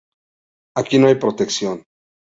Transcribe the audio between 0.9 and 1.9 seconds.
no hay protección.